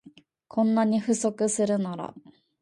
[0.47, 2.15] こんなに不足するなら